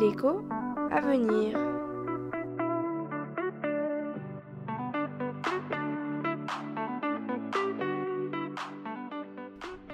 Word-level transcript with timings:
L'écho 0.00 0.42
à 0.90 1.00
venir. 1.00 1.56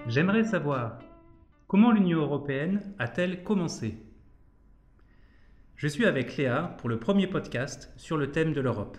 J'aimerais 0.06 0.44
savoir 0.44 1.00
comment 1.66 1.90
l'Union 1.90 2.20
européenne 2.20 2.94
a-t-elle 2.98 3.42
commencé? 3.44 4.02
Je 5.76 5.86
suis 5.86 6.06
avec 6.06 6.34
Léa 6.38 6.76
pour 6.78 6.88
le 6.88 6.98
premier 6.98 7.26
podcast 7.26 7.92
sur 7.96 8.16
le 8.16 8.32
thème 8.32 8.54
de 8.54 8.62
l'Europe. 8.62 8.96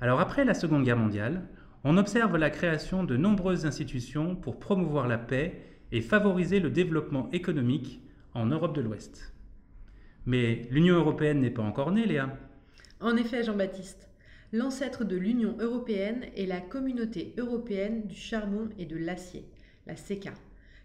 Alors 0.00 0.20
après 0.20 0.46
la 0.46 0.54
Seconde 0.54 0.84
Guerre 0.84 0.96
mondiale, 0.96 1.50
on 1.84 1.98
observe 1.98 2.38
la 2.38 2.48
création 2.48 3.04
de 3.04 3.18
nombreuses 3.18 3.66
institutions 3.66 4.36
pour 4.36 4.58
promouvoir 4.58 5.06
la 5.06 5.18
paix 5.18 5.73
et 5.92 6.00
favoriser 6.00 6.60
le 6.60 6.70
développement 6.70 7.30
économique 7.32 8.00
en 8.34 8.46
Europe 8.46 8.74
de 8.74 8.80
l'Ouest. 8.80 9.32
Mais 10.26 10.66
l'Union 10.70 10.96
européenne 10.96 11.40
n'est 11.40 11.50
pas 11.50 11.62
encore 11.62 11.92
née, 11.92 12.06
Léa. 12.06 12.38
En 13.00 13.16
effet, 13.16 13.42
Jean-Baptiste, 13.42 14.08
l'ancêtre 14.52 15.04
de 15.04 15.16
l'Union 15.16 15.56
européenne 15.58 16.24
est 16.36 16.46
la 16.46 16.60
Communauté 16.60 17.34
européenne 17.38 18.06
du 18.06 18.16
charbon 18.16 18.68
et 18.78 18.86
de 18.86 18.96
l'acier, 18.96 19.44
la 19.86 19.96
CECA, 19.96 20.32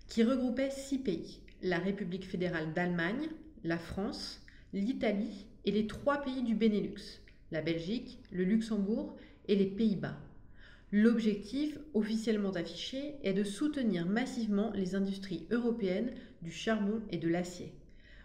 qui 0.07 0.23
regroupait 0.23 0.71
six 0.71 0.97
pays, 0.97 1.41
la 1.61 1.77
République 1.77 2.25
fédérale 2.25 2.73
d'Allemagne, 2.73 3.29
la 3.63 3.77
France, 3.77 4.41
l'Italie 4.73 5.45
et 5.65 5.71
les 5.71 5.87
trois 5.87 6.21
pays 6.21 6.43
du 6.43 6.55
Benelux, 6.55 7.21
la 7.51 7.61
Belgique, 7.61 8.19
le 8.31 8.43
Luxembourg 8.43 9.15
et 9.47 9.55
les 9.55 9.65
Pays-Bas. 9.65 10.17
L'objectif 10.91 11.77
officiellement 11.93 12.51
affiché 12.51 13.15
est 13.23 13.33
de 13.33 13.43
soutenir 13.43 14.07
massivement 14.07 14.71
les 14.73 14.95
industries 14.95 15.45
européennes 15.51 16.11
du 16.41 16.51
charbon 16.51 17.01
et 17.11 17.17
de 17.17 17.27
l'acier. 17.27 17.71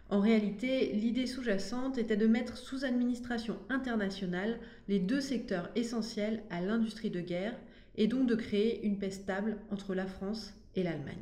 En 0.08 0.20
réalité, 0.20 0.92
l'idée 0.92 1.26
sous-jacente 1.26 1.98
était 1.98 2.16
de 2.16 2.26
mettre 2.26 2.56
sous 2.56 2.84
administration 2.84 3.58
internationale 3.68 4.58
les 4.88 4.98
deux 4.98 5.20
secteurs 5.20 5.70
essentiels 5.74 6.42
à 6.48 6.62
l'industrie 6.62 7.10
de 7.10 7.20
guerre 7.20 7.54
et 7.96 8.06
donc 8.06 8.26
de 8.28 8.34
créer 8.34 8.84
une 8.84 8.98
paix 8.98 9.10
stable 9.10 9.58
entre 9.70 9.94
la 9.94 10.06
France 10.06 10.54
et 10.74 10.82
l'Allemagne. 10.82 11.16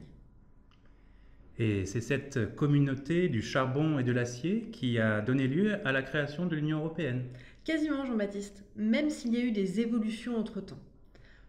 Et 1.58 1.86
c'est 1.86 2.00
cette 2.00 2.54
communauté 2.54 3.28
du 3.28 3.42
charbon 3.42 3.98
et 3.98 4.04
de 4.04 4.12
l'acier 4.12 4.68
qui 4.72 4.98
a 4.98 5.20
donné 5.20 5.48
lieu 5.48 5.86
à 5.86 5.92
la 5.92 6.02
création 6.02 6.46
de 6.46 6.54
l'Union 6.54 6.78
européenne. 6.78 7.24
Quasiment, 7.64 8.04
Jean-Baptiste, 8.06 8.64
même 8.76 9.10
s'il 9.10 9.34
y 9.34 9.36
a 9.36 9.44
eu 9.44 9.52
des 9.52 9.80
évolutions 9.80 10.36
entre-temps. 10.36 10.80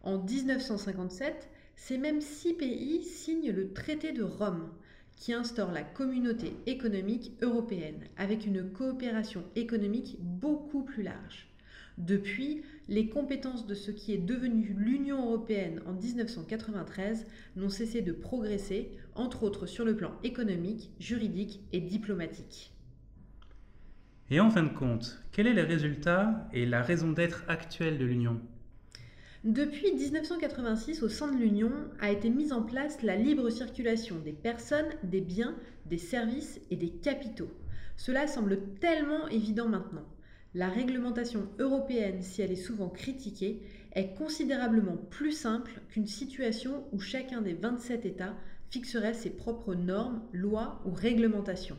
En 0.03 0.17
1957, 0.17 1.49
ces 1.75 1.97
mêmes 1.97 2.21
six 2.21 2.53
pays 2.53 3.03
signent 3.03 3.51
le 3.51 3.71
traité 3.71 4.11
de 4.11 4.23
Rome, 4.23 4.69
qui 5.15 5.33
instaure 5.33 5.71
la 5.71 5.83
communauté 5.83 6.53
économique 6.65 7.31
européenne, 7.41 8.03
avec 8.17 8.45
une 8.45 8.69
coopération 8.69 9.43
économique 9.55 10.17
beaucoup 10.19 10.83
plus 10.83 11.03
large. 11.03 11.47
Depuis, 11.97 12.63
les 12.89 13.07
compétences 13.07 13.67
de 13.67 13.75
ce 13.75 13.91
qui 13.91 14.13
est 14.13 14.17
devenu 14.17 14.75
l'Union 14.77 15.25
européenne 15.25 15.81
en 15.85 15.93
1993 15.93 17.25
n'ont 17.55 17.69
cessé 17.69 18.01
de 18.01 18.11
progresser, 18.11 18.91
entre 19.15 19.43
autres 19.43 19.67
sur 19.67 19.85
le 19.85 19.95
plan 19.95 20.11
économique, 20.23 20.91
juridique 20.99 21.61
et 21.71 21.79
diplomatique. 21.79 22.73
Et 24.29 24.39
en 24.39 24.49
fin 24.49 24.63
de 24.63 24.73
compte, 24.73 25.23
quel 25.31 25.47
est 25.47 25.53
le 25.53 25.63
résultat 25.63 26.49
et 26.51 26.65
la 26.65 26.81
raison 26.81 27.11
d'être 27.11 27.43
actuelle 27.47 27.97
de 27.97 28.05
l'Union? 28.05 28.41
Depuis 29.43 29.91
1986, 29.91 31.03
au 31.03 31.09
sein 31.09 31.29
de 31.29 31.37
l'Union, 31.37 31.71
a 31.99 32.11
été 32.11 32.29
mise 32.29 32.53
en 32.53 32.63
place 32.63 33.01
la 33.01 33.17
libre 33.17 33.49
circulation 33.49 34.17
des 34.19 34.31
personnes, 34.31 34.87
des 35.03 35.19
biens, 35.19 35.53
des 35.85 35.97
services 35.97 36.61
et 36.71 36.77
des 36.77 36.91
capitaux. 36.91 37.51
Cela 37.97 38.27
semble 38.27 38.61
tellement 38.79 39.27
évident 39.27 39.67
maintenant. 39.67 40.05
La 40.55 40.69
réglementation 40.69 41.49
européenne, 41.59 42.21
si 42.21 42.41
elle 42.41 42.53
est 42.53 42.55
souvent 42.55 42.87
critiquée, 42.87 43.61
est 43.91 44.15
considérablement 44.15 44.95
plus 44.95 45.33
simple 45.33 45.81
qu'une 45.89 46.07
situation 46.07 46.85
où 46.93 46.99
chacun 47.01 47.41
des 47.41 47.53
27 47.53 48.05
États 48.05 48.37
fixerait 48.69 49.13
ses 49.13 49.31
propres 49.31 49.75
normes, 49.75 50.21
lois 50.31 50.81
ou 50.85 50.93
réglementations. 50.93 51.77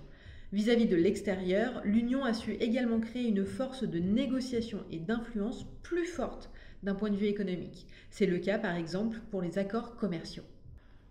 Vis-à-vis 0.53 0.87
de 0.87 0.97
l'extérieur, 0.97 1.81
l'Union 1.83 2.25
a 2.25 2.35
su 2.35 2.53
également 2.53 3.01
créer 3.01 3.27
une 3.27 3.47
force 3.47 3.85
de 3.85 3.99
négociation 4.01 4.85
et 4.91 4.99
d'influence 4.99 5.65
plus 5.83 6.05
forte 6.05 6.51
d'un 6.85 6.95
point 6.95 7.11
de 7.11 7.17
vue 7.17 7.27
économique. 7.27 7.87
C'est 8.11 8.27
le 8.27 8.39
cas 8.39 8.59
par 8.59 8.77
exemple 8.77 9.19
pour 9.31 9.43
les 9.43 9.59
accords 9.59 9.97
commerciaux. 9.97 10.45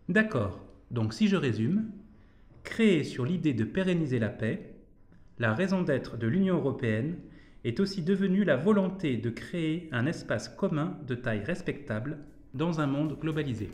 D'accord. 0.07 0.63
Donc 0.91 1.13
si 1.13 1.27
je 1.27 1.35
résume, 1.35 1.89
créer 2.63 3.03
sur 3.03 3.25
l'idée 3.25 3.53
de 3.53 3.63
pérenniser 3.63 4.19
la 4.19 4.29
paix, 4.29 4.73
la 5.39 5.53
raison 5.53 5.81
d'être 5.81 6.17
de 6.17 6.27
l'Union 6.27 6.57
européenne 6.57 7.17
est 7.63 7.79
aussi 7.79 8.01
devenue 8.01 8.43
la 8.43 8.55
volonté 8.55 9.17
de 9.17 9.29
créer 9.29 9.89
un 9.91 10.05
espace 10.05 10.47
commun 10.47 10.97
de 11.07 11.15
taille 11.15 11.43
respectable 11.43 12.19
dans 12.53 12.79
un 12.79 12.87
monde 12.87 13.17
globalisé. 13.19 13.69